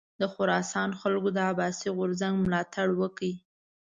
د 0.19 0.23
خراسان 0.33 0.89
خلکو 1.01 1.29
د 1.33 1.37
عباسي 1.49 1.89
غورځنګ 1.97 2.35
ملاتړ 2.43 2.87
وکړ. 3.01 3.29